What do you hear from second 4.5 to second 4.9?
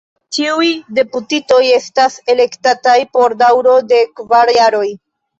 jaroj.